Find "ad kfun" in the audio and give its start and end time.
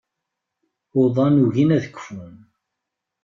1.77-2.35